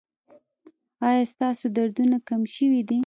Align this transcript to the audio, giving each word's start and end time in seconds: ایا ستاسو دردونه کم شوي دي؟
ایا 1.07 1.23
ستاسو 1.33 1.65
دردونه 1.77 2.17
کم 2.27 2.41
شوي 2.55 2.81
دي؟ 2.87 2.97